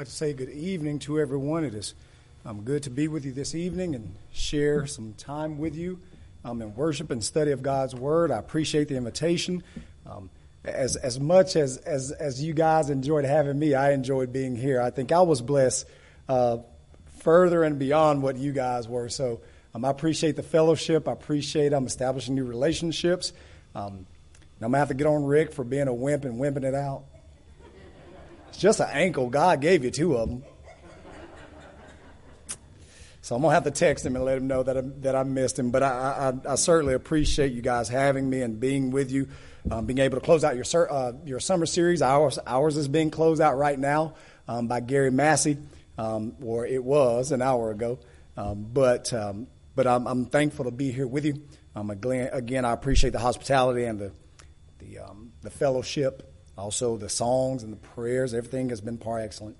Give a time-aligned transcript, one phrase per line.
[0.00, 1.62] like to say good evening to everyone.
[1.62, 1.92] It is
[2.46, 6.00] um, good to be with you this evening and share some time with you
[6.42, 8.30] um, in worship and study of God's Word.
[8.30, 9.62] I appreciate the invitation.
[10.06, 10.30] Um,
[10.64, 14.80] as as much as, as as you guys enjoyed having me, I enjoyed being here.
[14.80, 15.86] I think I was blessed
[16.30, 16.56] uh,
[17.18, 19.10] further and beyond what you guys were.
[19.10, 19.42] So
[19.74, 21.08] um, I appreciate the fellowship.
[21.08, 23.34] I appreciate um, establishing new relationships.
[23.74, 24.06] Um,
[24.62, 27.04] I'm gonna have to get on Rick for being a wimp and wimping it out.
[28.50, 29.30] It's just an ankle.
[29.30, 30.44] God gave you two of them.
[33.22, 35.22] So I'm gonna have to text him and let him know that I, that I
[35.22, 35.70] missed him.
[35.70, 39.28] But I, I, I certainly appreciate you guys having me and being with you,
[39.70, 42.02] um, being able to close out your uh, your summer series.
[42.02, 44.14] Ours ours is being closed out right now
[44.48, 45.58] um, by Gary Massey,
[45.96, 48.00] um, or it was an hour ago.
[48.36, 51.40] Um, but um, but I'm, I'm, thankful to be here with you.
[51.76, 54.12] Um, again, again, I appreciate the hospitality and the
[54.80, 54.98] the
[55.42, 56.29] the fellowship
[56.60, 59.56] also, the songs and the prayers, everything has been par excellent.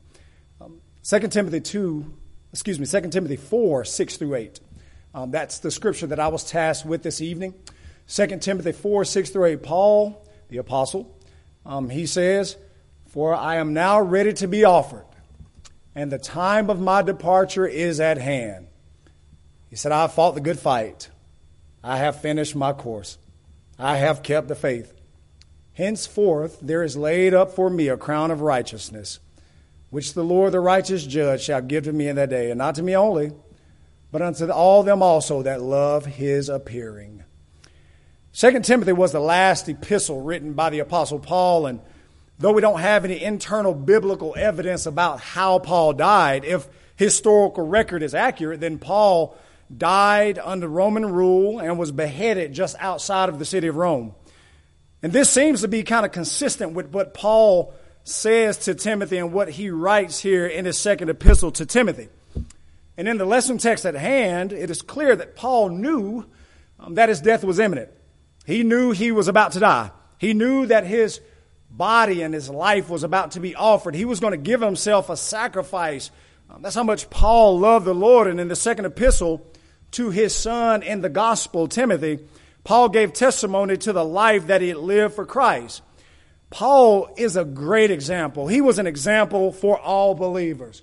[0.61, 2.13] Um, 2 Timothy 2,
[2.53, 4.61] excuse me, 2 Timothy 4, 6 through 8.
[5.15, 7.55] Um, that's the scripture that I was tasked with this evening.
[8.09, 9.63] 2 Timothy 4, 6 through 8.
[9.63, 11.19] Paul, the apostle,
[11.65, 12.57] um, he says,
[13.09, 15.07] For I am now ready to be offered,
[15.95, 18.67] and the time of my departure is at hand.
[19.71, 21.09] He said, I have fought the good fight.
[21.83, 23.17] I have finished my course.
[23.79, 24.93] I have kept the faith.
[25.75, 29.21] Henceforth there is laid up for me a crown of righteousness,
[29.91, 32.75] which the Lord the righteous judge shall give to me in that day, and not
[32.77, 33.33] to me only,
[34.13, 37.25] but unto all them also that love his appearing.
[38.33, 41.81] Second Timothy was the last epistle written by the Apostle Paul, and
[42.39, 48.03] though we don't have any internal biblical evidence about how Paul died, if historical record
[48.03, 49.37] is accurate, then Paul
[49.77, 54.15] died under Roman rule and was beheaded just outside of the city of Rome.
[55.03, 59.33] And this seems to be kind of consistent with what Paul says to Timothy and
[59.33, 62.09] what he writes here in his second epistle to Timothy.
[62.97, 66.27] And in the lesson text at hand, it is clear that Paul knew
[66.79, 67.91] um, that his death was imminent.
[68.45, 69.91] He knew he was about to die.
[70.19, 71.21] He knew that his
[71.71, 73.95] body and his life was about to be offered.
[73.95, 76.11] He was going to give himself a sacrifice.
[76.51, 78.27] Um, that's how much Paul loved the Lord.
[78.27, 79.47] And in the second epistle
[79.93, 82.19] to his son in the gospel, Timothy,
[82.65, 85.83] Paul gave testimony to the life that he had lived for Christ.
[86.51, 88.49] Paul is a great example.
[88.49, 90.83] He was an example for all believers.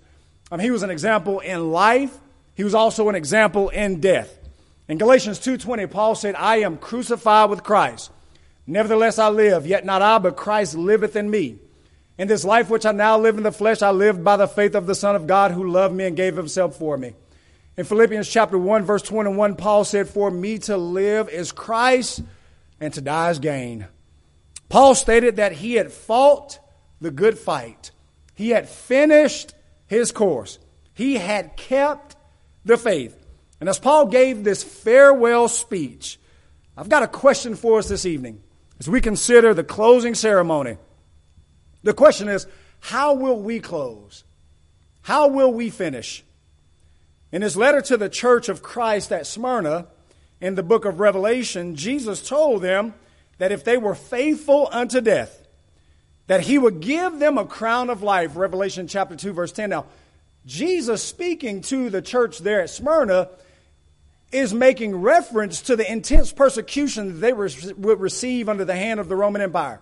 [0.49, 2.17] Um, he was an example in life.
[2.55, 4.39] He was also an example in death.
[4.88, 8.11] In Galatians 2:20, Paul said, "I am crucified with Christ.
[8.65, 11.59] Nevertheless I live, yet not I, but Christ liveth in me.
[12.17, 14.73] In this life which I now live in the flesh, I live by the faith
[14.73, 17.13] of the Son of God who loved me and gave himself for me."
[17.77, 22.23] In Philippians chapter 1, verse 21, Paul said, For me to live is Christ,
[22.81, 23.85] and to die is gain.
[24.67, 26.59] Paul stated that he had fought
[26.99, 27.91] the good fight.
[28.33, 29.53] He had finished
[29.85, 30.57] his course.
[30.95, 32.15] He had kept
[32.65, 33.15] the faith.
[33.59, 36.19] And as Paul gave this farewell speech,
[36.75, 38.41] I've got a question for us this evening
[38.79, 40.77] as we consider the closing ceremony.
[41.83, 42.47] The question is,
[42.79, 44.23] how will we close?
[45.01, 46.23] How will we finish?
[47.31, 49.88] In his letter to the church of Christ at Smyrna,
[50.39, 52.93] in the book of Revelation, Jesus told them
[53.38, 55.45] that if they were faithful unto death,
[56.27, 58.35] that he would give them a crown of life.
[58.35, 59.69] Revelation chapter 2, verse 10.
[59.69, 59.85] Now,
[60.45, 63.29] Jesus speaking to the church there at Smyrna
[64.31, 69.15] is making reference to the intense persecution they would receive under the hand of the
[69.15, 69.81] Roman Empire.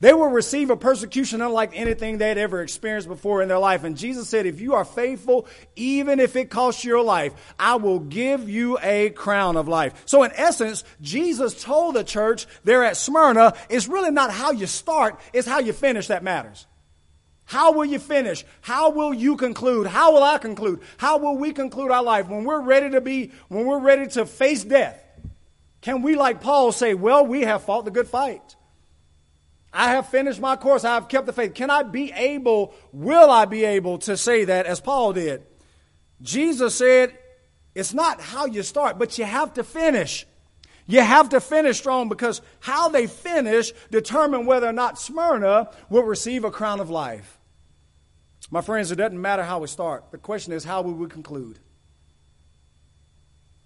[0.00, 3.84] They will receive a persecution unlike anything they had ever experienced before in their life.
[3.84, 8.00] And Jesus said, if you are faithful, even if it costs your life, I will
[8.00, 10.02] give you a crown of life.
[10.04, 14.66] So in essence, Jesus told the church there at Smyrna, it's really not how you
[14.66, 16.66] start, it's how you finish that matters.
[17.46, 18.44] How will you finish?
[18.60, 19.86] How will you conclude?
[19.86, 20.80] How will I conclude?
[20.96, 24.26] How will we conclude our life when we're ready to be, when we're ready to
[24.26, 25.00] face death?
[25.80, 28.56] Can we, like Paul, say, well, we have fought the good fight?
[29.76, 30.84] I have finished my course.
[30.84, 31.52] I have kept the faith.
[31.52, 35.42] Can I be able, will I be able to say that as Paul did?
[36.22, 37.16] Jesus said,
[37.74, 40.26] it's not how you start, but you have to finish.
[40.86, 46.04] You have to finish strong because how they finish determine whether or not Smyrna will
[46.04, 47.38] receive a crown of life.
[48.50, 50.10] My friends, it doesn't matter how we start.
[50.10, 51.58] The question is, how we will we conclude?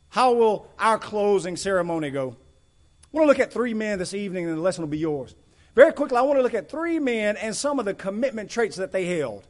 [0.09, 2.31] How will our closing ceremony go?
[2.31, 5.37] I want to look at three men this evening, and the lesson will be yours.
[5.81, 8.77] Very quickly, I want to look at three men and some of the commitment traits
[8.77, 9.47] that they held.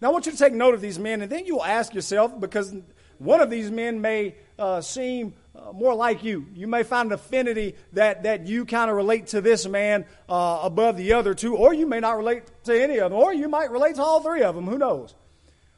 [0.00, 2.40] Now, I want you to take note of these men, and then you'll ask yourself,
[2.40, 2.74] because
[3.18, 6.44] one of these men may uh, seem uh, more like you.
[6.56, 10.58] You may find an affinity that, that you kind of relate to this man uh,
[10.64, 13.48] above the other two, or you may not relate to any of them, or you
[13.48, 14.66] might relate to all three of them.
[14.66, 15.14] Who knows?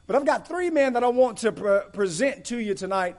[0.07, 3.15] But I've got three men that I want to pre- present to you tonight.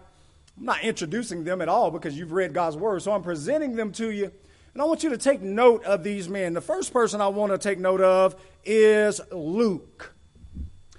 [0.58, 3.92] I'm not introducing them at all because you've read God's word, so I'm presenting them
[3.92, 4.32] to you.
[4.74, 6.52] And I want you to take note of these men.
[6.52, 8.34] The first person I want to take note of
[8.64, 10.12] is Luke.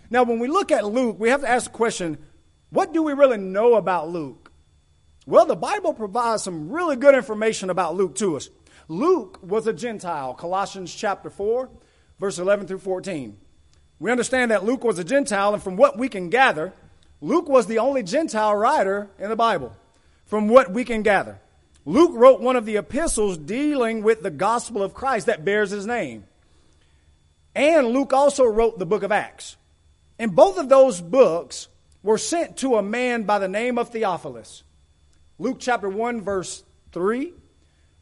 [0.10, 2.18] Now, when we look at Luke, we have to ask the question
[2.69, 4.51] what do we really know about Luke?
[5.25, 8.50] Well, the Bible provides some really good information about Luke to us.
[8.88, 11.69] Luke was a Gentile, Colossians chapter 4,
[12.19, 13.38] verse 11 through 14.
[14.00, 16.74] We understand that Luke was a Gentile, and from what we can gather,
[17.22, 19.75] Luke was the only Gentile writer in the Bible,
[20.25, 21.39] from what we can gather.
[21.85, 25.85] Luke wrote one of the epistles dealing with the gospel of Christ that bears his
[25.85, 26.25] name.
[27.53, 29.55] And Luke also wrote the book of Acts.
[30.17, 31.67] And both of those books
[32.01, 34.63] were sent to a man by the name of Theophilus.
[35.37, 37.33] Luke chapter 1, verse 3,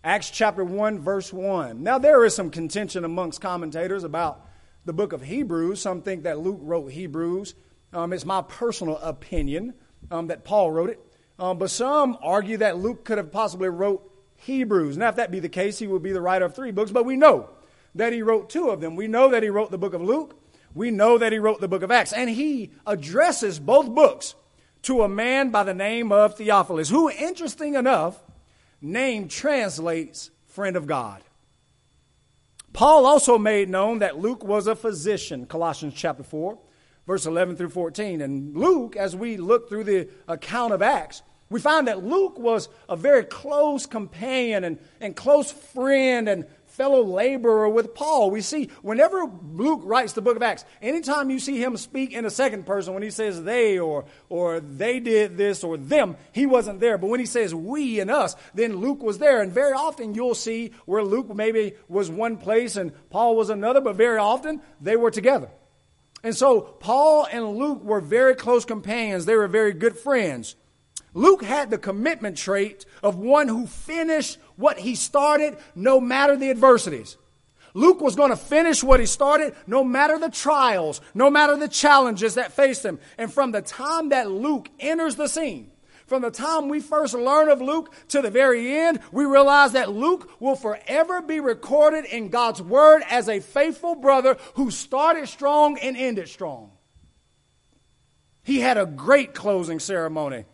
[0.04, 1.82] Acts chapter 1, verse 1.
[1.82, 4.46] Now, there is some contention amongst commentators about
[4.86, 5.82] the book of Hebrews.
[5.82, 7.56] Some think that Luke wrote Hebrews.
[7.92, 9.74] Um, it's my personal opinion
[10.12, 11.00] um, that Paul wrote it.
[11.40, 14.98] Um, but some argue that Luke could have possibly wrote Hebrews.
[14.98, 17.06] Now, if that be the case, he would be the writer of three books, but
[17.06, 17.50] we know
[17.96, 18.96] that he wrote two of them.
[18.96, 20.40] We know that he wrote the book of Luke
[20.76, 22.14] we know that he wrote the book of Acts.
[22.14, 24.36] And he addresses both books
[24.84, 28.22] to a man by the name of Theophilus, who, interesting enough,
[28.82, 31.22] name translates friend of God.
[32.74, 36.58] Paul also made known that Luke was a physician, Colossians chapter 4,
[37.06, 38.22] verse 11 through 14.
[38.22, 42.68] And Luke, as we look through the account of Acts, we find that Luke was
[42.90, 48.32] a very close companion and, and close friend and fellow laborer with Paul.
[48.32, 52.26] We see whenever Luke writes the book of Acts, anytime you see him speak in
[52.26, 56.48] a second person, when he says they or, or they did this or them, he
[56.48, 56.98] wasn't there.
[56.98, 59.44] But when he says we and us, then Luke was there.
[59.44, 63.80] And very often you'll see where Luke maybe was one place and Paul was another,
[63.82, 65.50] but very often they were together.
[66.24, 69.26] And so Paul and Luke were very close companions.
[69.26, 70.56] They were very good friends.
[71.14, 76.50] Luke had the commitment trait of one who finished what he started no matter the
[76.50, 77.18] adversities.
[77.76, 81.68] Luke was going to finish what he started no matter the trials, no matter the
[81.68, 83.00] challenges that faced him.
[83.18, 85.72] And from the time that Luke enters the scene,
[86.06, 89.92] from the time we first learn of Luke to the very end, we realize that
[89.92, 95.78] Luke will forever be recorded in God's word as a faithful brother who started strong
[95.78, 96.72] and ended strong.
[98.44, 100.46] He had a great closing ceremony.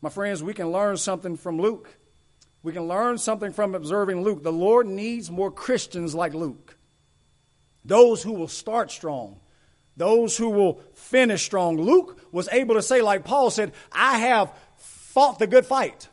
[0.00, 1.96] My friends, we can learn something from Luke.
[2.62, 4.42] We can learn something from observing Luke.
[4.42, 6.76] The Lord needs more Christians like Luke.
[7.84, 9.40] Those who will start strong,
[10.02, 11.76] those who will finish strong.
[11.76, 16.08] Luke was able to say, like Paul said, I have fought the good fight.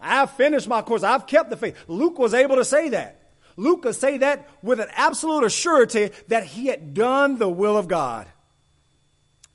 [0.00, 1.04] I've finished my course.
[1.04, 1.76] I've kept the faith.
[1.86, 3.30] Luke was able to say that.
[3.56, 7.86] Luke could say that with an absolute assurity that he had done the will of
[7.86, 8.26] God.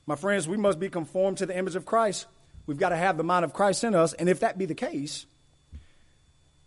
[0.06, 2.26] My friends, we must be conformed to the image of Christ.
[2.66, 4.14] We've got to have the mind of Christ in us.
[4.14, 5.26] And if that be the case,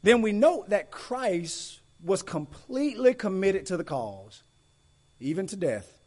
[0.03, 4.43] then we note that Christ was completely committed to the cause,
[5.19, 6.02] even to death.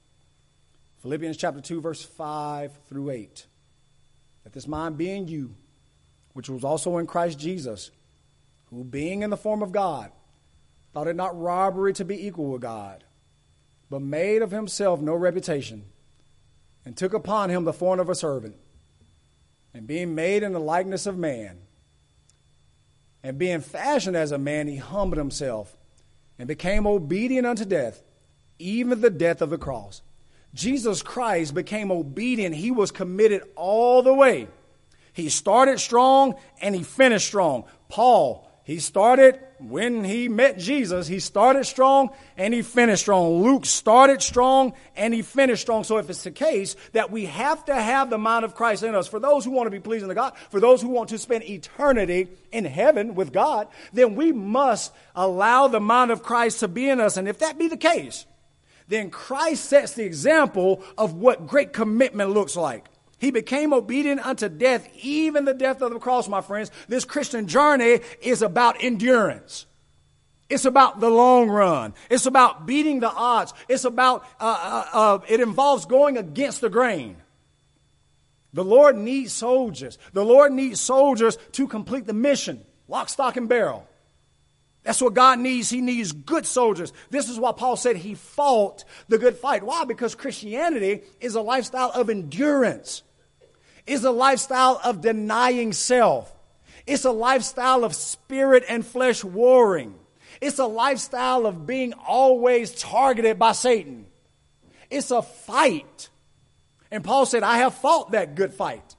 [1.02, 3.46] Philippians chapter 2, verse 5 through 8.
[4.44, 5.54] That this mind be in you,
[6.32, 7.90] which was also in Christ Jesus,
[8.66, 10.10] who being in the form of God,
[10.92, 13.04] thought it not robbery to be equal with God,
[13.90, 15.84] but made of himself no reputation,
[16.84, 18.56] and took upon him the form of a servant
[19.76, 21.58] and being made in the likeness of man,
[23.22, 25.76] and being fashioned as a man, he humbled himself
[26.38, 28.02] and became obedient unto death,
[28.58, 30.00] even the death of the cross.
[30.54, 32.54] Jesus Christ became obedient.
[32.54, 34.48] He was committed all the way.
[35.12, 37.64] He started strong and he finished strong.
[37.88, 43.40] Paul he started when he met Jesus, he started strong and he finished strong.
[43.44, 45.84] Luke started strong and he finished strong.
[45.84, 48.96] So if it's the case that we have to have the mind of Christ in
[48.96, 51.18] us, for those who want to be pleasing to God, for those who want to
[51.18, 56.66] spend eternity in heaven with God, then we must allow the mind of Christ to
[56.66, 57.16] be in us.
[57.16, 58.26] And if that be the case,
[58.88, 62.86] then Christ sets the example of what great commitment looks like.
[63.18, 66.70] He became obedient unto death, even the death of the cross, my friends.
[66.86, 69.66] This Christian journey is about endurance.
[70.48, 71.94] It's about the long run.
[72.10, 73.52] It's about beating the odds.
[73.68, 77.16] It's about, uh, uh, uh, it involves going against the grain.
[78.52, 79.98] The Lord needs soldiers.
[80.12, 83.88] The Lord needs soldiers to complete the mission, lock, stock, and barrel.
[84.86, 85.68] That's what God needs.
[85.68, 86.94] He needs good soldiers.
[87.10, 89.62] This is why Paul said he fought the good fight.
[89.62, 89.84] Why?
[89.84, 93.02] Because Christianity is a lifestyle of endurance
[93.86, 96.32] is a lifestyle of denying self.
[96.86, 99.94] It's a lifestyle of spirit and flesh warring.
[100.40, 104.06] It's a lifestyle of being always targeted by Satan.
[104.90, 106.10] It's a fight
[106.90, 108.94] And Paul said, I have fought that good fight.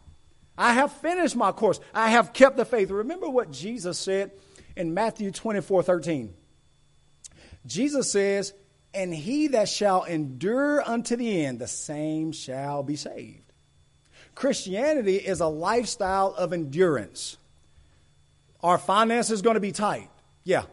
[0.57, 1.79] I have finished my course.
[1.93, 2.91] I have kept the faith.
[2.91, 4.31] Remember what Jesus said
[4.77, 6.33] in Matthew 24 13.
[7.65, 8.53] Jesus says,
[8.93, 13.51] And he that shall endure unto the end, the same shall be saved.
[14.35, 17.37] Christianity is a lifestyle of endurance.
[18.61, 20.09] Our finances going to be tight?
[20.43, 20.63] Yeah.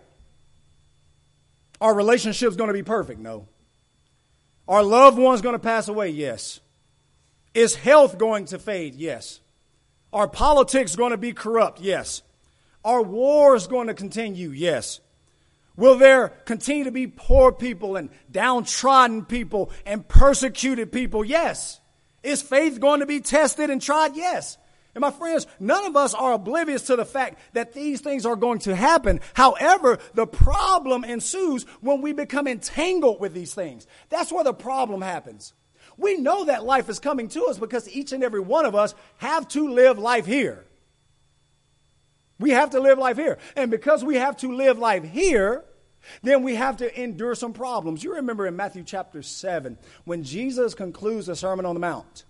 [1.80, 3.20] Our relationship's going to be perfect?
[3.20, 3.48] No.
[4.68, 6.10] Our loved one's going to pass away?
[6.10, 6.60] Yes.
[7.52, 8.94] Is health going to fade?
[8.94, 9.40] Yes.
[10.12, 11.80] Are politics going to be corrupt?
[11.80, 12.22] Yes.
[12.84, 14.50] Are wars going to continue?
[14.50, 15.00] Yes.
[15.76, 21.24] Will there continue to be poor people and downtrodden people and persecuted people?
[21.24, 21.80] Yes.
[22.22, 24.16] Is faith going to be tested and tried?
[24.16, 24.56] Yes.
[24.94, 28.36] And my friends, none of us are oblivious to the fact that these things are
[28.36, 29.20] going to happen.
[29.34, 33.88] However, the problem ensues when we become entangled with these things.
[34.08, 35.52] That's where the problem happens.
[35.96, 38.94] We know that life is coming to us because each and every one of us
[39.18, 40.64] have to live life here.
[42.38, 43.38] We have to live life here.
[43.56, 45.64] And because we have to live life here,
[46.22, 48.02] then we have to endure some problems.
[48.02, 52.24] You remember in Matthew chapter 7 when Jesus concludes the Sermon on the Mount.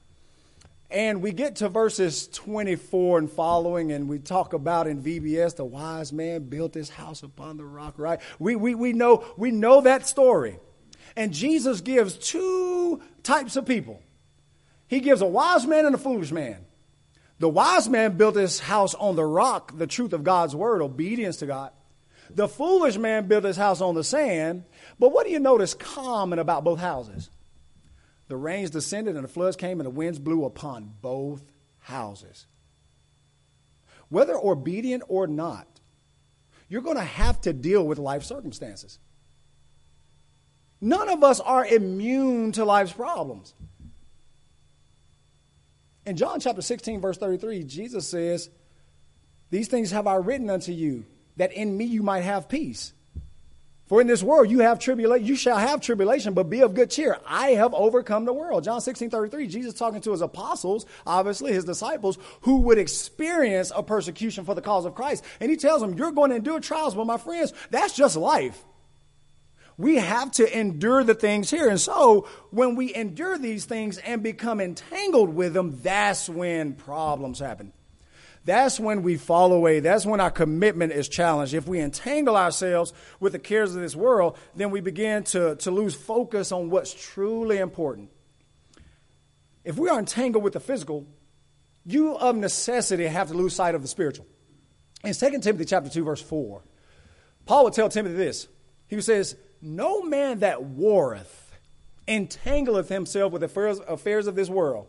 [0.90, 5.64] And we get to verses 24 and following, and we talk about in VBS, the
[5.64, 8.20] wise man built his house upon the rock, right?
[8.38, 10.58] We, we, we, know, we know that story.
[11.16, 14.02] And Jesus gives two types of people
[14.86, 16.64] He gives a wise man and a foolish man.
[17.38, 21.36] The wise man built his house on the rock, the truth of God's word, obedience
[21.38, 21.72] to God.
[22.30, 24.64] The foolish man built his house on the sand.
[24.98, 27.30] But what do you notice common about both houses?
[28.28, 31.42] The rains descended and the floods came and the winds blew upon both
[31.80, 32.46] houses.
[34.08, 35.66] Whether obedient or not,
[36.68, 38.98] you're going to have to deal with life circumstances.
[40.80, 43.54] None of us are immune to life's problems.
[46.06, 48.50] In John chapter 16, verse 33, Jesus says,
[49.50, 51.06] These things have I written unto you,
[51.36, 52.92] that in me you might have peace.
[53.86, 56.90] For in this world you have tribulation, you shall have tribulation, but be of good
[56.90, 57.18] cheer.
[57.26, 58.64] I have overcome the world.
[58.64, 63.82] John 16, 33, Jesus talking to his apostles, obviously his disciples, who would experience a
[63.82, 65.24] persecution for the cause of Christ.
[65.40, 68.64] And he tells them, You're going to endure trials, but my friends, that's just life
[69.76, 71.68] we have to endure the things here.
[71.68, 77.40] And so when we endure these things and become entangled with them, that's when problems
[77.40, 77.72] happen.
[78.44, 79.80] That's when we fall away.
[79.80, 81.54] That's when our commitment is challenged.
[81.54, 85.70] If we entangle ourselves with the cares of this world, then we begin to, to
[85.70, 88.10] lose focus on what's truly important.
[89.64, 91.06] If we are entangled with the physical,
[91.86, 94.26] you of necessity have to lose sight of the spiritual.
[95.02, 96.62] In 2 Timothy chapter 2, verse 4,
[97.46, 98.46] Paul would tell Timothy this.
[98.88, 101.52] He says, no man that warreth
[102.06, 104.86] entangleth himself with affairs, affairs of this world,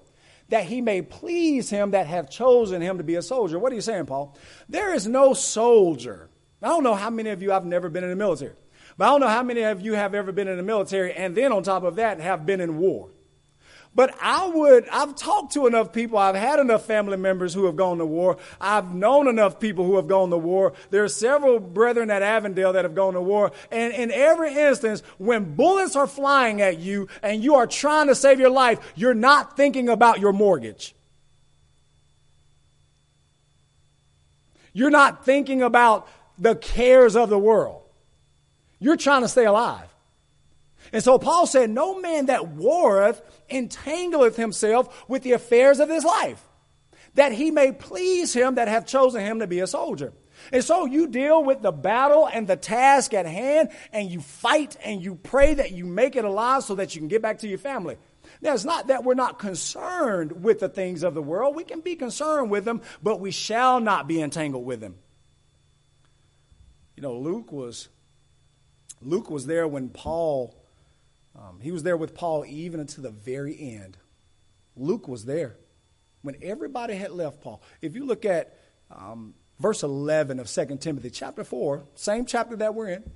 [0.50, 3.58] that he may please him that hath chosen him to be a soldier.
[3.58, 4.38] What are you saying, Paul?
[4.70, 6.30] There is no soldier.
[6.62, 8.54] I don't know how many of you have never been in the military,
[8.98, 11.36] but I don't know how many of you have ever been in the military and
[11.36, 13.10] then on top of that have been in war.
[13.96, 17.78] But I would, I've talked to enough people, I've had enough family members who have
[17.78, 20.74] gone to war, I've known enough people who have gone to war.
[20.90, 23.54] There are several brethren at Avondale that have gone to war.
[23.72, 28.16] And in every instance, when bullets are flying at you and you are trying to
[28.16, 30.94] save your life, you're not thinking about your mortgage.
[34.74, 37.82] You're not thinking about the cares of the world.
[38.78, 39.95] You're trying to stay alive.
[40.96, 46.06] And so Paul said, No man that warreth entangleth himself with the affairs of this
[46.06, 46.42] life,
[47.16, 50.14] that he may please him that hath chosen him to be a soldier.
[50.54, 54.78] And so you deal with the battle and the task at hand, and you fight
[54.86, 57.48] and you pray that you make it alive so that you can get back to
[57.50, 57.98] your family.
[58.40, 61.58] Now, it's not that we're not concerned with the things of the world.
[61.58, 64.96] We can be concerned with them, but we shall not be entangled with them.
[66.96, 67.90] You know, Luke was
[69.02, 70.56] Luke was there when Paul
[71.38, 73.98] um, he was there with Paul even until the very end.
[74.75, 75.56] Luke was there
[76.22, 77.62] when everybody had left Paul.
[77.82, 78.58] If you look at
[78.92, 83.12] um, verse 11 of 2 Timothy, chapter 4, same chapter that we're in,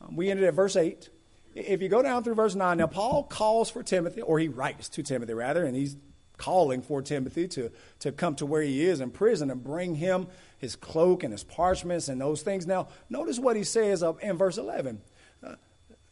[0.00, 1.08] um, we ended at verse 8.
[1.54, 4.88] If you go down through verse 9, now Paul calls for Timothy, or he writes
[4.90, 5.96] to Timothy rather, and he's
[6.38, 10.26] calling for Timothy to, to come to where he is in prison and bring him
[10.58, 12.66] his cloak and his parchments and those things.
[12.66, 15.00] Now, notice what he says in verse 11.
[15.44, 15.54] Uh,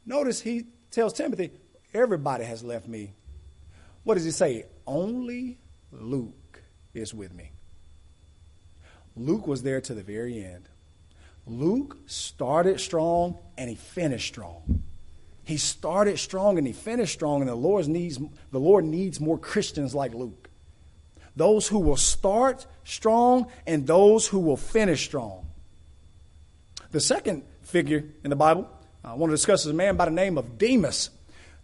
[0.05, 1.51] notice he tells Timothy,
[1.93, 3.15] Everybody has left me.
[4.05, 4.67] What does he say?
[4.87, 5.59] Only
[5.91, 6.63] Luke
[6.95, 7.53] is with me.
[9.17, 10.69] Luke was there to the very end.
[11.47, 14.83] Luke started strong and he finished strong.
[15.43, 18.21] He started strong and he finished strong, and the Lord needs,
[18.53, 20.49] the Lord needs more Christians like Luke.
[21.35, 25.47] Those who will start strong and those who will finish strong.
[26.93, 28.69] The second figure in the Bible
[29.05, 31.11] I want to discuss is a man by the name of Demas.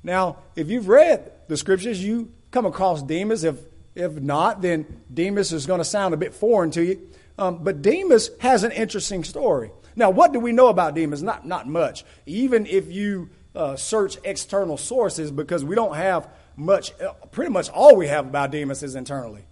[0.03, 3.45] Now, if you've read the scriptures, you come across Demas.
[3.45, 3.59] If,
[3.95, 7.09] if not, then Demas is going to sound a bit foreign to you.
[7.39, 9.71] Um, but Demas has an interesting story.
[9.95, 11.23] Now, what do we know about Demas?
[11.23, 12.05] Not, not much.
[12.25, 17.69] Even if you uh, search external sources, because we don't have much, uh, pretty much
[17.71, 19.45] all we have about Demas is internally.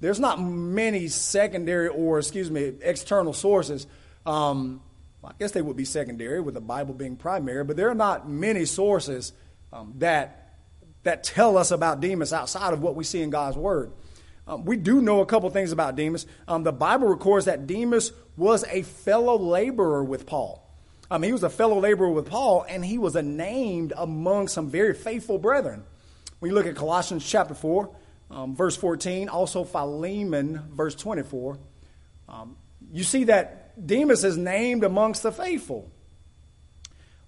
[0.00, 3.86] There's not many secondary or, excuse me, external sources.
[4.24, 4.80] Um,
[5.24, 8.28] I guess they would be secondary, with the Bible being primary, but there are not
[8.28, 9.32] many sources
[9.72, 10.54] um, that,
[11.02, 13.92] that tell us about Demas outside of what we see in God's Word.
[14.46, 16.26] Um, we do know a couple things about Demas.
[16.46, 20.64] Um, the Bible records that Demas was a fellow laborer with Paul.
[21.10, 24.94] Um, he was a fellow laborer with Paul, and he was named among some very
[24.94, 25.84] faithful brethren.
[26.40, 27.90] We look at Colossians chapter 4,
[28.30, 31.58] um, verse 14, also Philemon, verse 24.
[32.28, 32.56] Um,
[32.92, 35.90] you see that Demas is named amongst the faithful.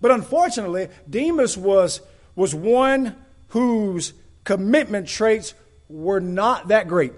[0.01, 2.01] But unfortunately, Demas was,
[2.35, 3.17] was one
[3.49, 4.13] whose
[4.45, 5.55] commitment traits
[5.89, 7.13] were not that great.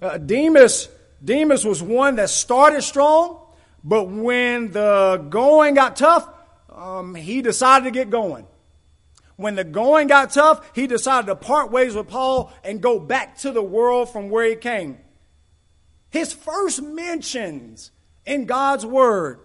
[0.00, 0.88] Uh, Demas,
[1.24, 3.38] Demas was one that started strong,
[3.84, 6.28] but when the going got tough,
[6.70, 8.46] um, he decided to get going.
[9.36, 13.38] When the going got tough, he decided to part ways with Paul and go back
[13.38, 14.98] to the world from where he came.
[16.10, 17.90] His first mentions
[18.26, 19.40] in God's word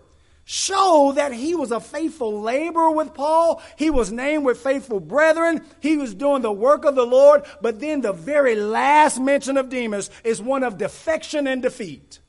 [0.49, 3.61] show that he was a faithful laborer with Paul.
[3.75, 5.61] He was named with faithful brethren.
[5.81, 7.43] He was doing the work of the Lord.
[7.61, 12.19] But then the very last mention of Demas is one of defection and defeat.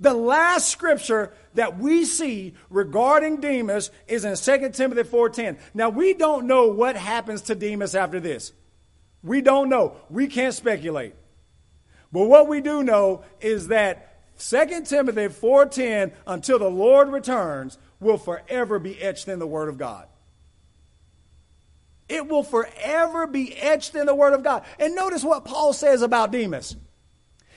[0.00, 5.56] The last scripture that we see regarding Demas is in 2 Timothy 4:10.
[5.72, 8.52] Now we don't know what happens to Demas after this.
[9.22, 9.94] We don't know.
[10.08, 11.14] We can't speculate.
[12.10, 14.09] But what we do know is that
[14.40, 19.76] 2 Timothy 4:10 until the Lord returns will forever be etched in the word of
[19.76, 20.08] God.
[22.08, 24.64] It will forever be etched in the word of God.
[24.78, 26.74] And notice what Paul says about Demas.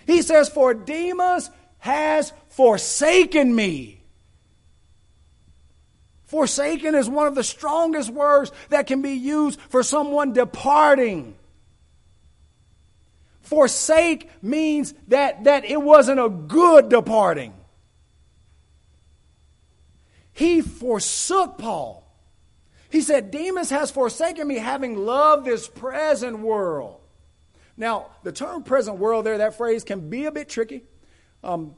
[0.06, 4.04] He says for Demas has forsaken me.
[6.26, 11.36] Forsaken is one of the strongest words that can be used for someone departing.
[13.44, 17.54] Forsake means that, that it wasn't a good departing.
[20.32, 22.00] He forsook Paul.
[22.90, 27.02] He said, Demas has forsaken me, having loved this present world.
[27.76, 30.84] Now, the term present world there, that phrase can be a bit tricky.
[31.44, 31.76] Um,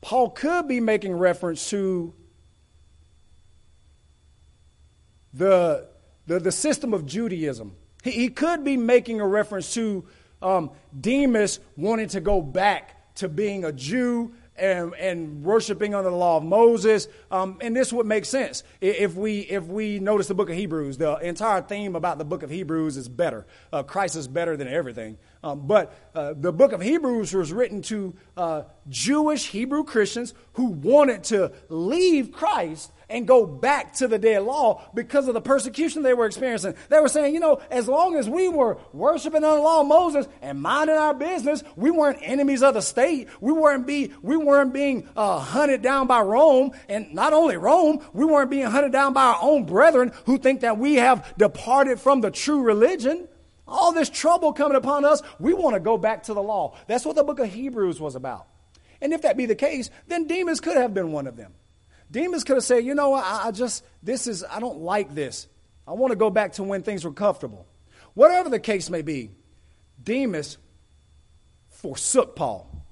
[0.00, 2.14] Paul could be making reference to
[5.34, 5.88] the,
[6.26, 10.04] the, the system of Judaism he, he could be making a reference to
[10.42, 16.16] um, Demas wanting to go back to being a Jew and, and worshiping under the
[16.16, 17.08] law of Moses.
[17.30, 20.98] Um, and this would make sense if we if we notice the book of Hebrews.
[20.98, 23.46] The entire theme about the book of Hebrews is better.
[23.72, 25.16] Uh, Christ is better than everything.
[25.42, 30.66] Um, but uh, the book of Hebrews was written to uh, Jewish Hebrew Christians who
[30.66, 36.02] wanted to leave Christ and go back to the dead law because of the persecution
[36.02, 36.74] they were experiencing.
[36.88, 39.88] They were saying, you know, as long as we were worshiping under the law of
[39.88, 43.28] Moses and minding our business, we weren't enemies of the state.
[43.40, 48.04] We weren't be we weren't being uh, hunted down by Rome, and not only Rome,
[48.12, 52.00] we weren't being hunted down by our own brethren who think that we have departed
[52.00, 53.26] from the true religion.
[53.66, 56.76] All this trouble coming upon us, we want to go back to the law.
[56.88, 58.46] That's what the book of Hebrews was about.
[59.00, 61.54] And if that be the case, then Demas could have been one of them.
[62.10, 65.46] Demas could have said, you know, I, I just, this is, I don't like this.
[65.86, 67.66] I want to go back to when things were comfortable.
[68.14, 69.30] Whatever the case may be,
[70.02, 70.58] Demas
[71.70, 72.84] forsook Paul.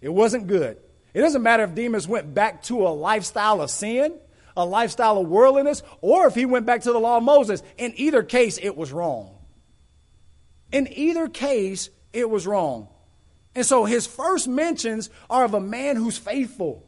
[0.00, 0.78] It wasn't good.
[1.12, 4.18] It doesn't matter if Demas went back to a lifestyle of sin,
[4.56, 7.62] a lifestyle of worldliness, or if he went back to the law of Moses.
[7.78, 9.36] In either case, it was wrong.
[10.72, 12.88] In either case, it was wrong.
[13.54, 16.84] And so his first mentions are of a man who's faithful,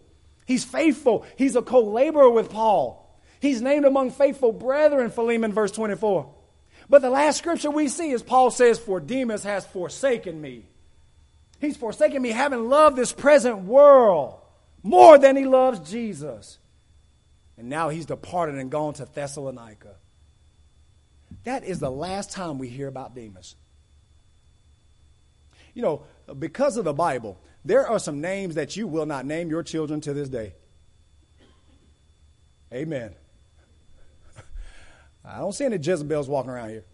[0.46, 1.26] He's faithful.
[1.37, 3.20] He's a co laborer with Paul.
[3.40, 6.32] He's named among faithful brethren, Philemon, verse 24.
[6.88, 10.66] But the last scripture we see is Paul says, For Demas has forsaken me.
[11.61, 14.40] He's forsaken me, having loved this present world
[14.82, 16.59] more than he loves Jesus.
[17.59, 19.96] And now he's departed and gone to Thessalonica.
[21.44, 23.56] That is the last time we hear about Demas.
[25.74, 26.02] You know,
[26.38, 30.00] because of the Bible, there are some names that you will not name your children
[30.02, 30.55] to this day.
[32.72, 33.14] Amen.
[35.24, 36.85] I don't see any Jezebels walking around here.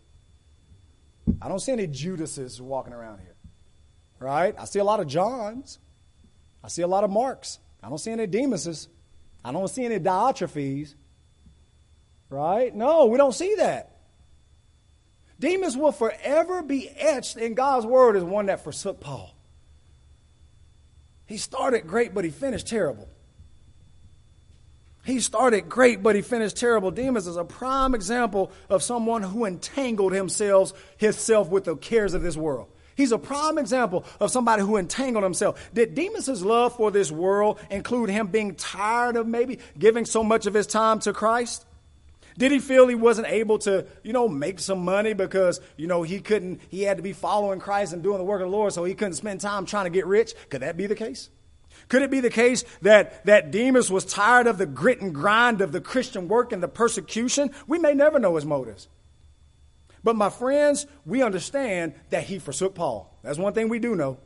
[1.42, 3.36] I don't see any Judases walking around here.
[4.18, 4.54] Right?
[4.58, 5.78] I see a lot of Johns.
[6.64, 7.58] I see a lot of Marks.
[7.82, 8.88] I don't see any Demases.
[9.44, 10.94] I don't see any Diotrephes.
[12.30, 12.74] Right?
[12.74, 13.90] No, we don't see that.
[15.38, 19.36] Demas will forever be etched in God's word as one that forsook Paul.
[21.26, 23.08] He started great, but he finished terrible.
[25.04, 26.90] He started great, but he finished terrible.
[26.90, 32.22] Demas is a prime example of someone who entangled himself, himself with the cares of
[32.22, 32.68] this world.
[32.94, 35.70] He's a prime example of somebody who entangled himself.
[35.72, 40.46] Did Demas' love for this world include him being tired of maybe giving so much
[40.46, 41.64] of his time to Christ?
[42.38, 46.02] Did he feel he wasn't able to, you know, make some money because, you know,
[46.02, 48.72] he couldn't, he had to be following Christ and doing the work of the Lord,
[48.72, 50.34] so he couldn't spend time trying to get rich?
[50.48, 51.30] Could that be the case?
[51.88, 55.60] Could it be the case that, that Demas was tired of the grit and grind
[55.60, 57.50] of the Christian work and the persecution?
[57.66, 58.88] We may never know his motives.
[60.04, 63.16] But my friends, we understand that he forsook Paul.
[63.22, 64.18] That's one thing we do know.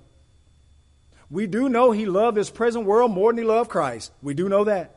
[1.31, 4.13] We do know he loved this present world more than he loved Christ.
[4.23, 4.96] We do know that.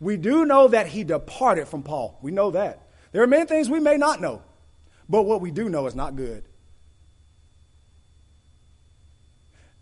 [0.00, 2.18] We do know that he departed from Paul.
[2.22, 2.88] We know that.
[3.12, 4.42] There are many things we may not know,
[5.08, 6.44] but what we do know is not good.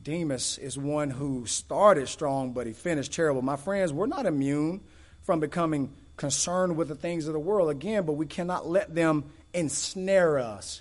[0.02, 3.40] Demas is one who started strong, but he finished terrible.
[3.40, 4.82] My friends, we're not immune
[5.22, 9.24] from becoming concerned with the things of the world again, but we cannot let them
[9.54, 10.80] ensnare us.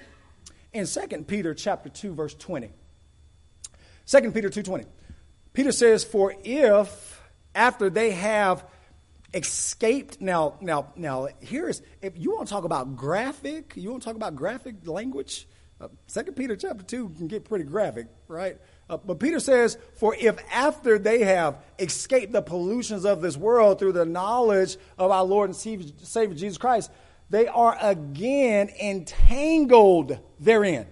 [0.74, 2.72] In 2 Peter chapter 2 verse 20.
[4.06, 4.86] 2 Peter 2:20.
[5.54, 7.22] Peter says, "For if
[7.56, 8.66] after they have
[9.34, 10.22] escaped.
[10.22, 14.08] Now now now here is if you want to talk about graphic you want to
[14.08, 15.48] talk about graphic language?
[15.82, 18.58] Uh, second peter chapter 2 can get pretty graphic right?
[18.90, 23.80] Uh, but peter says for if after they have escaped the pollutions of this world
[23.80, 26.92] through the knowledge of our lord and savior jesus christ
[27.30, 30.86] they are again entangled therein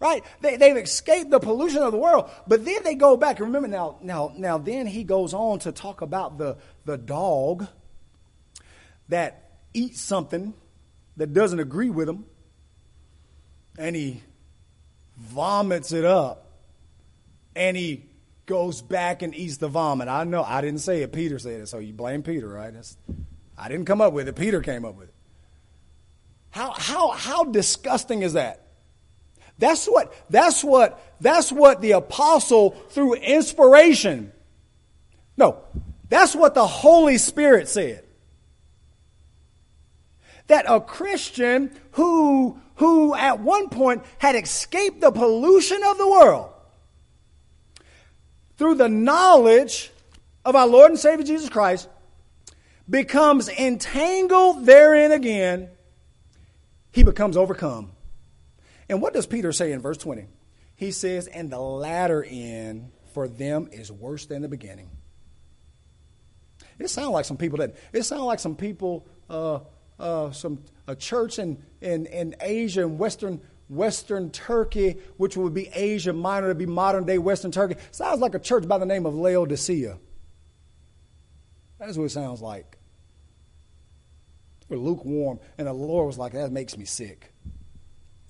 [0.00, 0.24] right?
[0.40, 3.38] They, they've escaped the pollution of the world, but then they go back.
[3.38, 4.58] Remember now, now, now.
[4.58, 7.68] Then he goes on to talk about the the dog
[9.08, 10.54] that eats something
[11.16, 12.24] that doesn't agree with him,
[13.78, 14.22] and he
[15.16, 16.46] vomits it up,
[17.54, 18.06] and he
[18.46, 20.08] goes back and eats the vomit.
[20.08, 21.12] I know I didn't say it.
[21.12, 22.72] Peter said it, so you blame Peter, right?
[22.72, 22.96] That's,
[23.56, 24.34] I didn't come up with it.
[24.34, 25.14] Peter came up with it.
[26.50, 28.69] How how how disgusting is that?
[29.60, 34.32] That's what, that's what, that's what the apostle through inspiration.
[35.36, 35.58] No,
[36.08, 38.02] that's what the Holy Spirit said.
[40.46, 46.50] That a Christian who, who at one point had escaped the pollution of the world
[48.56, 49.92] through the knowledge
[50.42, 51.86] of our Lord and Savior Jesus Christ
[52.88, 55.68] becomes entangled therein again,
[56.92, 57.92] he becomes overcome.
[58.90, 60.26] And what does Peter say in verse 20?
[60.74, 64.90] He says, And the latter end for them is worse than the beginning.
[66.76, 69.60] It sounds like some people that, it sounds like some people, uh,
[70.00, 75.68] uh, some, a church in, in, in Asia and Western, Western Turkey, which would be
[75.68, 77.76] Asia Minor, to be modern day Western Turkey.
[77.92, 79.98] Sounds like a church by the name of Laodicea.
[81.78, 82.76] That's what it sounds like.
[84.68, 85.38] We're lukewarm.
[85.58, 87.29] And the Lord was like, that makes me sick.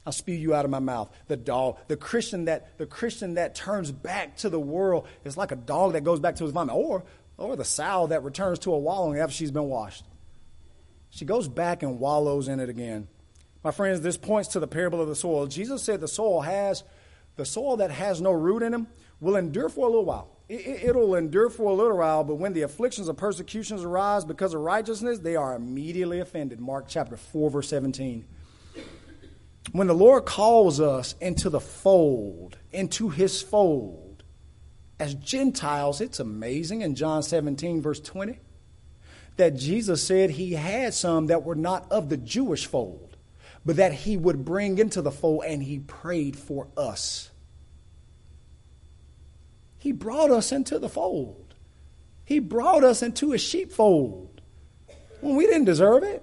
[0.06, 1.10] I'll spew you out of my mouth.
[1.28, 5.52] The dog, the Christian that the Christian that turns back to the world is like
[5.52, 7.04] a dog that goes back to his vomit, or
[7.36, 10.04] or the sow that returns to a wallowing after she's been washed.
[11.10, 13.08] She goes back and wallows in it again.
[13.62, 15.46] My friends, this points to the parable of the soil.
[15.46, 16.82] Jesus said the soil has
[17.36, 18.86] the soil that has no root in him
[19.20, 20.36] will endure for a little while.
[20.48, 24.52] It, will endure for a little while, but when the afflictions or persecutions arise because
[24.52, 26.58] of righteousness, they are immediately offended.
[26.58, 28.24] Mark chapter 4, verse 17
[29.72, 34.22] when the Lord calls us into the fold, into his fold,
[34.98, 38.38] as Gentiles, it's amazing in John 17, verse 20,
[39.36, 43.16] that Jesus said he had some that were not of the Jewish fold,
[43.64, 47.30] but that he would bring into the fold, and he prayed for us.
[49.78, 51.54] He brought us into the fold.
[52.24, 54.40] He brought us into a sheepfold
[55.20, 56.22] when we didn't deserve it.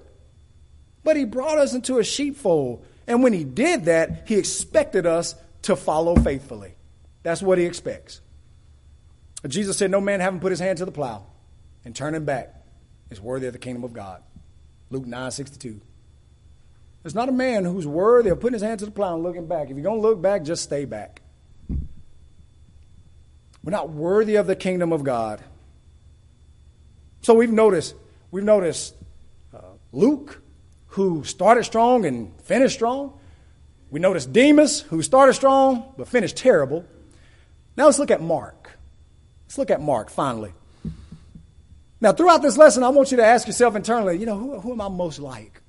[1.04, 2.86] But he brought us into a sheepfold.
[3.08, 6.76] And when he did that, he expected us to follow faithfully.
[7.24, 8.22] That's what he expects.
[9.48, 11.26] Jesus said, No man having put his hand to the plow
[11.86, 12.54] and turning back
[13.10, 14.22] is worthy of the kingdom of God.
[14.90, 15.82] Luke 9 62.
[17.04, 19.48] There's not a man who's worthy of putting his hand to the plow and looking
[19.48, 19.70] back.
[19.70, 21.22] If you're going to look back, just stay back.
[23.64, 25.42] We're not worthy of the kingdom of God.
[27.22, 27.96] So we've noticed
[28.30, 28.96] We've noticed
[29.54, 30.42] uh, Luke,
[30.98, 33.14] who started strong and finished strong.
[33.92, 36.86] We noticed Demas, who started strong but finished terrible.
[37.78, 38.72] Now let's look at Mark.
[39.46, 40.54] Let's look at Mark finally.
[42.02, 44.72] Now, throughout this lesson, I want you to ask yourself internally, you know, who, who
[44.72, 45.62] am I most like?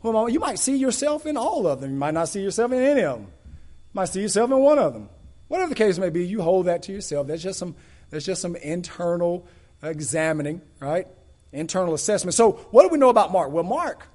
[0.00, 0.28] Who am I?
[0.28, 1.90] You might see yourself in all of them.
[1.90, 3.26] You might not see yourself in any of them.
[3.26, 5.10] You might see yourself in one of them.
[5.48, 7.26] Whatever the case may be, you hold that to yourself.
[7.26, 7.74] That's just some,
[8.08, 9.46] that's just some internal
[9.82, 11.06] examining, right?
[11.52, 12.32] Internal assessment.
[12.32, 13.50] So, what do we know about Mark?
[13.50, 14.08] Well, Mark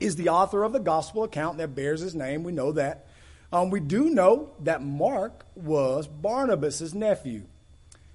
[0.00, 2.42] is the author of the gospel account that bears his name.
[2.42, 3.06] We know that.
[3.52, 7.44] Um, we do know that Mark was Barnabas' nephew.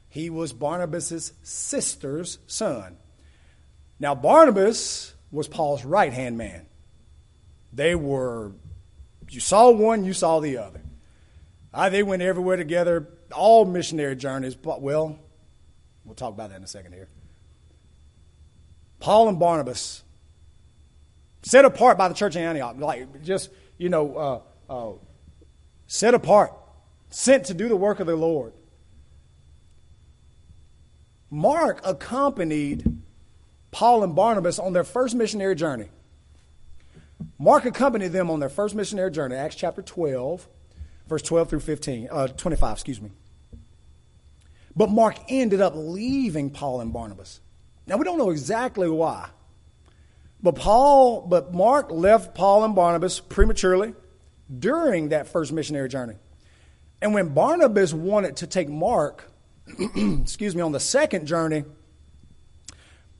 [0.09, 2.97] He was Barnabas' sister's son.
[3.99, 6.65] Now, Barnabas was Paul's right hand man.
[7.71, 8.51] They were,
[9.29, 10.81] you saw one, you saw the other.
[11.73, 14.55] Uh, they went everywhere together, all missionary journeys.
[14.55, 15.19] But, well,
[16.03, 17.07] we'll talk about that in a second here.
[18.99, 20.03] Paul and Barnabas,
[21.41, 24.93] set apart by the church in Antioch, like just, you know, uh, uh,
[25.87, 26.53] set apart,
[27.09, 28.53] sent to do the work of the Lord.
[31.29, 33.01] Mark accompanied
[33.71, 35.89] Paul and Barnabas on their first missionary journey.
[37.37, 40.47] Mark accompanied them on their first missionary journey, Acts chapter 12,
[41.07, 43.11] verse 12 through 15, uh, 25, excuse me.
[44.75, 47.41] But Mark ended up leaving Paul and Barnabas.
[47.85, 49.29] Now we don't know exactly why.
[50.41, 53.93] But Paul, but Mark left Paul and Barnabas prematurely
[54.57, 56.15] during that first missionary journey.
[57.01, 59.29] And when Barnabas wanted to take Mark
[59.95, 61.63] excuse me, on the second journey,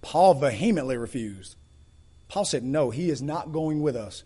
[0.02, 1.56] Paul vehemently refused.
[2.28, 4.24] Paul said, No, he is not going with us.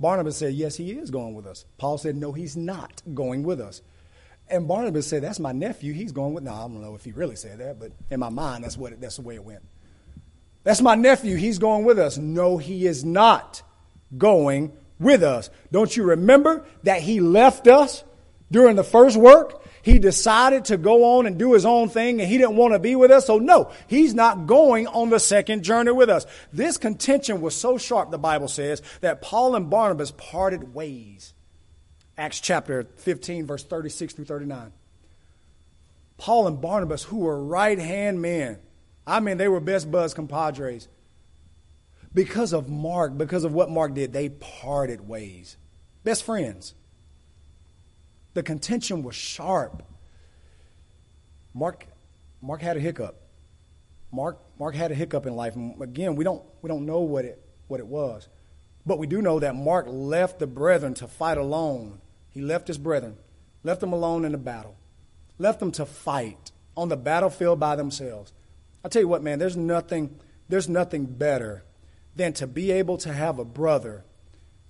[0.00, 1.64] Barnabas said, Yes, he is going with us.
[1.78, 3.82] Paul said, No, he's not going with us.
[4.48, 5.92] And Barnabas said, That's my nephew.
[5.92, 6.44] He's going with.
[6.44, 8.92] No, I don't know if he really said that, but in my mind, that's what
[8.92, 9.62] it, that's the way it went.
[10.64, 11.36] That's my nephew.
[11.36, 12.18] He's going with us.
[12.18, 13.62] No, he is not
[14.16, 15.50] going with us.
[15.70, 18.04] Don't you remember that he left us
[18.50, 19.60] during the first work?
[19.82, 22.78] He decided to go on and do his own thing and he didn't want to
[22.78, 23.26] be with us.
[23.26, 26.24] So no, he's not going on the second journey with us.
[26.52, 31.34] This contention was so sharp, the Bible says, that Paul and Barnabas parted ways.
[32.16, 34.72] Acts chapter 15, verse 36 through 39.
[36.18, 38.58] Paul and Barnabas, who were right hand men,
[39.06, 40.88] I mean, they were best buds compadres.
[42.14, 45.56] Because of Mark, because of what Mark did, they parted ways.
[46.04, 46.74] Best friends.
[48.34, 49.82] The contention was sharp.
[51.54, 51.86] Mark,
[52.40, 53.20] Mark had a hiccup.
[54.10, 55.56] Mark, Mark had a hiccup in life.
[55.56, 58.28] And again, we don't, we don't know what it, what it was.
[58.84, 62.00] But we do know that Mark left the brethren to fight alone.
[62.30, 63.16] He left his brethren,
[63.62, 64.76] left them alone in the battle,
[65.38, 68.32] left them to fight on the battlefield by themselves.
[68.84, 70.18] I tell you what, man, there's nothing,
[70.48, 71.64] there's nothing better
[72.16, 74.04] than to be able to have a brother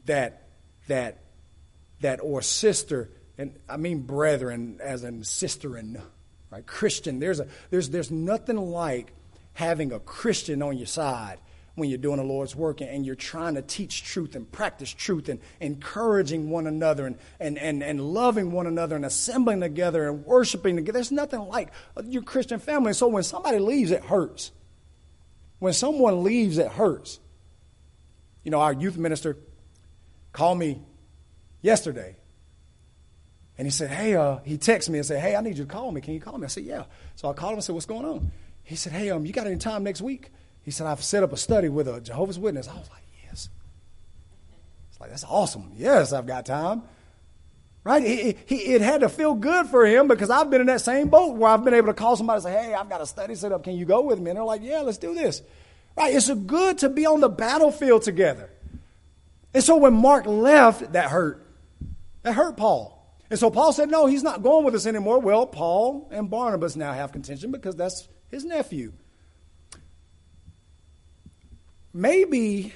[0.04, 0.48] that,
[0.88, 1.18] that,
[2.00, 6.00] that, or sister and I mean brethren as in sisterin,
[6.50, 6.66] right?
[6.66, 7.18] Christian.
[7.18, 9.12] There's a there's there's nothing like
[9.54, 11.38] having a Christian on your side
[11.74, 15.28] when you're doing the Lord's work and you're trying to teach truth and practice truth
[15.28, 20.24] and encouraging one another and, and, and, and loving one another and assembling together and
[20.24, 20.98] worshiping together.
[20.98, 21.70] There's nothing like
[22.04, 22.92] your Christian family.
[22.92, 24.52] So when somebody leaves, it hurts.
[25.60, 27.20] When someone leaves, it hurts.
[28.42, 29.38] You know, our youth minister
[30.32, 30.82] called me
[31.62, 32.16] yesterday
[33.56, 35.70] and he said, Hey, uh, he texted me and said, Hey, I need you to
[35.70, 36.00] call me.
[36.00, 36.44] Can you call me?
[36.44, 36.84] I said, Yeah.
[37.14, 38.32] So I called him and said, What's going on?
[38.62, 40.30] He said, Hey, um, you got any time next week?
[40.64, 42.68] He said, I've set up a study with a Jehovah's Witness.
[42.68, 43.48] I was like, Yes.
[44.90, 45.72] It's like, That's awesome.
[45.76, 46.82] Yes, I've got time.
[47.84, 48.04] Right?
[48.04, 51.08] He, he, it had to feel good for him because I've been in that same
[51.08, 53.34] boat where I've been able to call somebody and say, Hey, I've got a study
[53.34, 53.64] set up.
[53.64, 54.30] Can you go with me?
[54.30, 55.42] And they're like, Yeah, let's do this.
[55.96, 56.14] Right?
[56.14, 58.50] It's good to be on the battlefield together.
[59.52, 61.46] And so when Mark left, that hurt.
[62.22, 62.98] That hurt Paul.
[63.28, 65.18] And so Paul said, No, he's not going with us anymore.
[65.18, 68.92] Well, Paul and Barnabas now have contention because that's his nephew.
[71.92, 72.72] Maybe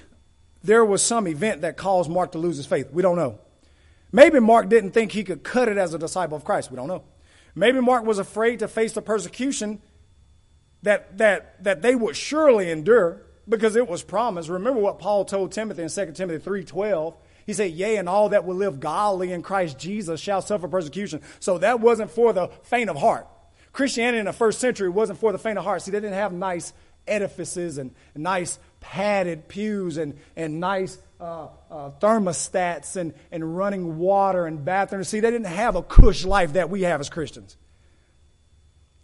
[0.63, 2.91] there was some event that caused Mark to lose his faith.
[2.93, 3.39] We don't know.
[4.13, 6.71] Maybe Mark didn't think he could cut it as a disciple of Christ.
[6.71, 7.05] We don't know.
[7.55, 9.81] Maybe Mark was afraid to face the persecution
[10.83, 14.49] that, that, that they would surely endure because it was promised.
[14.49, 17.17] Remember what Paul told Timothy in 2 Timothy 3.12.
[17.47, 21.23] He said, Yea, and all that will live godly in Christ Jesus shall suffer persecution.
[21.39, 23.27] So that wasn't for the faint of heart.
[23.73, 25.83] Christianity in the first century wasn't for the faint of heart.
[25.83, 26.73] See, they didn't have nice
[27.07, 34.47] edifices and nice padded pews and, and nice uh, uh, thermostats and, and running water
[34.47, 35.09] and bathrooms.
[35.09, 37.57] See, they didn't have a cush life that we have as Christians.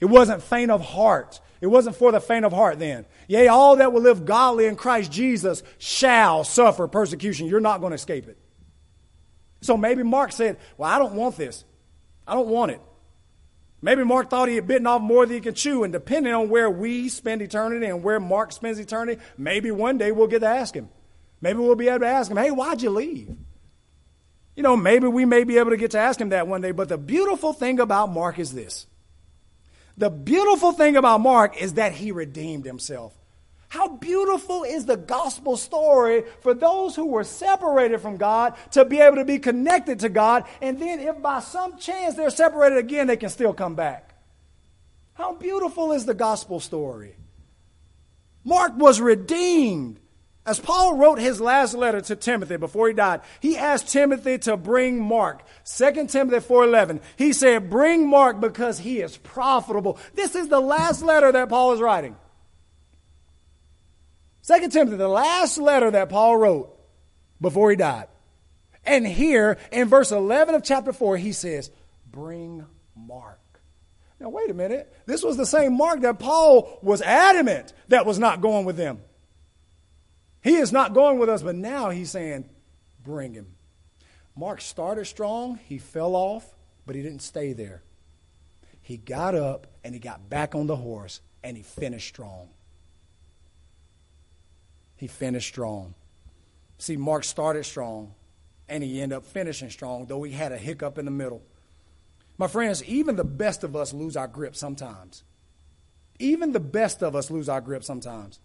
[0.01, 1.41] It wasn't faint of heart.
[1.61, 3.07] It wasn't for the faint of heart then.
[3.29, 7.47] Yea, all that will live godly in Christ Jesus shall suffer persecution.
[7.47, 8.37] You're not going to escape it.
[9.61, 11.65] So maybe Mark said, Well, I don't want this.
[12.27, 12.81] I don't want it.
[13.85, 16.49] Maybe Mark thought he had bitten off more than he could chew, and depending on
[16.49, 20.47] where we spend eternity and where Mark spends eternity, maybe one day we'll get to
[20.47, 20.89] ask him.
[21.41, 23.37] Maybe we'll be able to ask him, hey, why'd you leave?
[24.55, 26.71] You know, maybe we may be able to get to ask him that one day,
[26.71, 28.87] but the beautiful thing about Mark is this.
[29.97, 33.13] The beautiful thing about Mark is that he redeemed himself.
[33.73, 39.01] How beautiful is the gospel story for those who were separated from God to be
[39.01, 43.07] able to be connected to God, and then if by some chance they're separated again,
[43.07, 44.15] they can still come back.
[45.15, 47.17] How beautiful is the gospel story?
[48.45, 50.01] Mark was redeemed.
[50.45, 54.59] As Paul wrote his last letter to Timothy before he died, he asked Timothy to
[54.59, 55.45] bring Mark.
[55.65, 57.01] 2 Timothy 4:11.
[57.17, 61.73] He said, "Bring Mark because he is profitable." This is the last letter that Paul
[61.73, 62.17] is writing.
[64.43, 66.77] Second Timothy, the last letter that Paul wrote
[67.41, 68.09] before he died.
[68.85, 71.71] And here in verse 11 of chapter 4, he says,
[72.11, 73.39] Bring Mark.
[74.19, 74.93] Now, wait a minute.
[75.07, 79.01] This was the same Mark that Paul was adamant that was not going with them.
[80.43, 82.49] He is not going with us, but now he's saying,
[83.05, 83.55] Bring him.
[84.35, 86.45] Mark started strong, he fell off,
[86.85, 87.83] but he didn't stay there.
[88.81, 92.49] He got up and he got back on the horse and he finished strong
[95.03, 95.95] he finished strong.
[96.79, 98.15] See, Mark started strong
[98.69, 101.43] and he ended up finishing strong, though he had a hiccup in the middle.
[102.39, 105.25] My friends, even the best of us lose our grip sometimes.
[106.21, 108.39] Even the best of us lose our grip sometimes.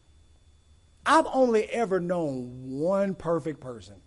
[1.06, 3.98] I've only ever known one perfect person,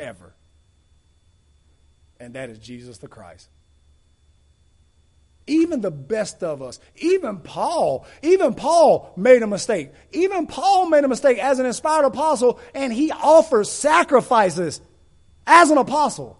[0.00, 0.34] ever,
[2.18, 3.50] and that is Jesus the Christ
[5.48, 9.90] even the best of us, even Paul, even Paul made a mistake.
[10.12, 14.80] Even Paul made a mistake as an inspired apostle, and he offers sacrifices
[15.46, 16.38] as an apostle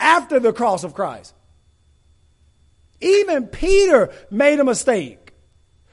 [0.00, 1.34] after the cross of Christ.
[3.00, 5.22] Even Peter made a mistake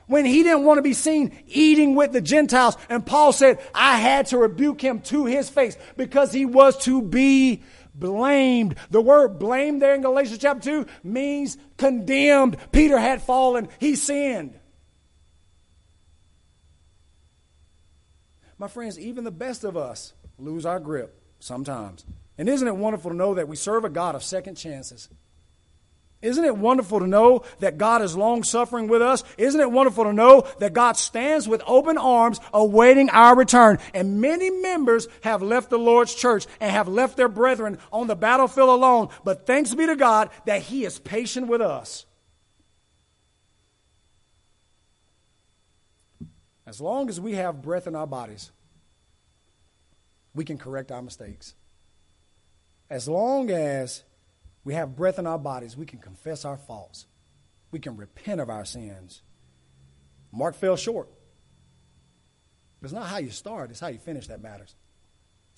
[0.10, 2.76] when he didn't want to be seen eating with the Gentiles.
[2.90, 7.02] And Paul said, I had to rebuke him to his face because he was to
[7.02, 7.62] be
[8.00, 8.76] blamed.
[8.90, 12.58] The word blamed there in Galatians chapter 2 means condemned.
[12.72, 14.60] Peter had fallen, he sinned.
[18.58, 22.06] My friends, even the best of us lose our grip sometimes.
[22.38, 25.10] And isn't it wonderful to know that we serve a God of second chances?
[26.22, 29.24] Isn't it wonderful to know that God is long suffering with us?
[29.38, 33.80] Isn't it wonderful to know that God stands with open arms awaiting our return?
[33.94, 38.18] And many members have left the Lord's church and have left their brethren on the
[38.18, 39.10] battlefield alone.
[39.24, 42.06] But thanks be to God that He is patient with us.
[46.68, 48.52] As long as we have breath in our bodies,
[50.36, 51.56] we can correct our mistakes.
[52.90, 54.04] As long as
[54.70, 57.08] we have breath in our bodies, we can confess our faults.
[57.72, 59.24] We can repent of our sins.
[60.32, 61.10] Mark fell short.
[62.84, 64.76] It's not how you start, it's how you finish that matters.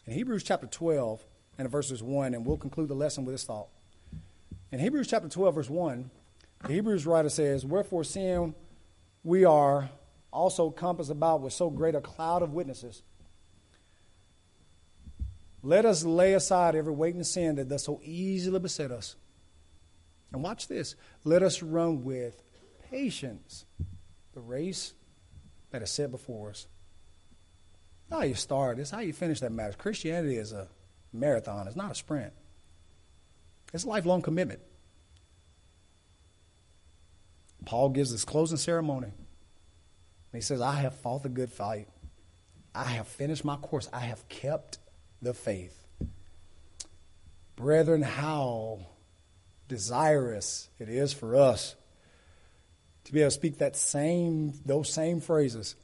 [0.06, 1.26] In Hebrews chapter 12
[1.58, 3.68] and verses 1, and we'll conclude the lesson with this thought.
[4.72, 6.10] In Hebrews chapter 12, verse 1,
[6.68, 8.56] the Hebrews writer says, Wherefore, seeing
[9.26, 9.90] we are
[10.32, 13.04] also compassed about with so great a cloud of witnesses,
[15.64, 19.16] let us lay aside every weight and sin that does so easily beset us.
[20.32, 20.96] And watch this.
[21.24, 22.42] Let us run with
[22.90, 23.66] patience
[24.34, 24.94] the race
[25.72, 26.68] that is set before us.
[28.10, 29.76] How you start, it's how you finish that matters.
[29.76, 30.68] Christianity is a
[31.14, 32.34] marathon, it's not a sprint.
[33.74, 34.60] It's a lifelong commitment.
[37.66, 39.12] Paul gives this closing ceremony.
[40.34, 41.88] He says, I have fought the good fight.
[42.74, 43.90] I have finished my course.
[43.94, 44.80] I have kept
[45.22, 45.78] the faith.
[47.56, 48.88] Brethren, how
[49.68, 51.76] desirous it is for us
[53.06, 55.76] to be able to speak that same, those same phrases.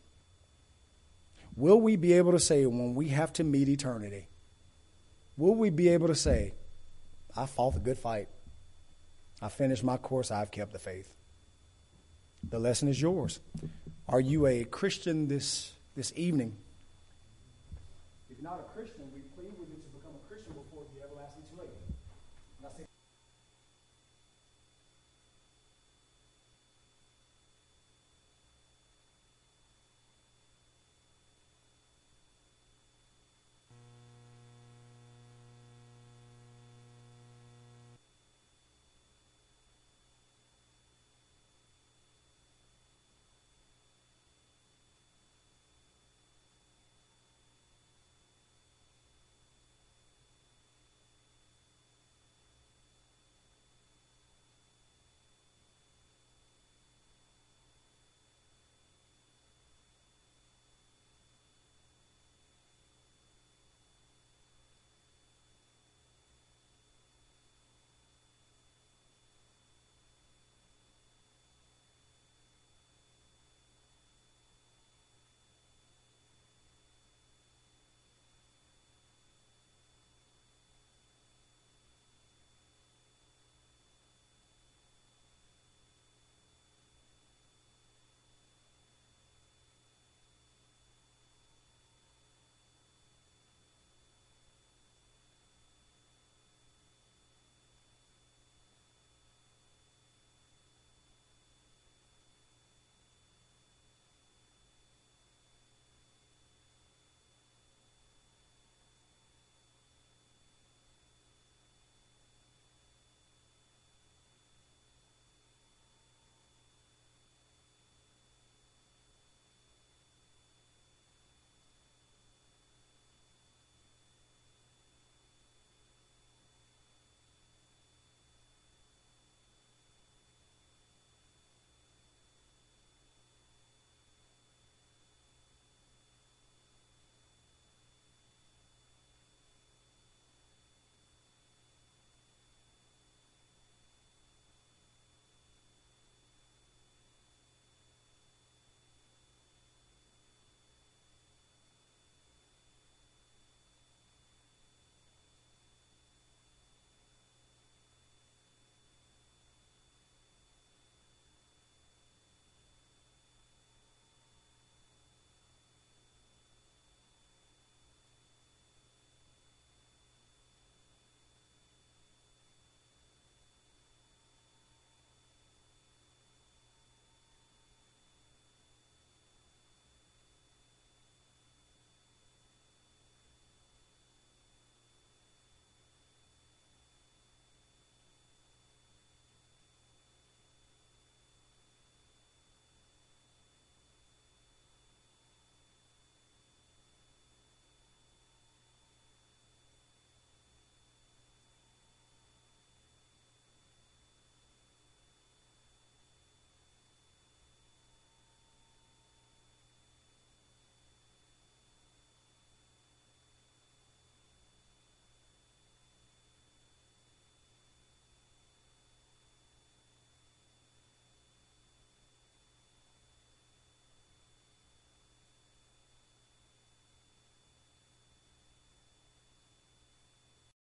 [1.55, 4.27] Will we be able to say when we have to meet eternity?
[5.37, 6.53] Will we be able to say,
[7.35, 8.27] I fought the good fight.
[9.41, 10.31] I finished my course.
[10.31, 11.13] I've kept the faith.
[12.49, 13.39] The lesson is yours.
[14.07, 16.57] Are you a Christian this, this evening?
[18.47, 19.76] not a Christian, we plead with you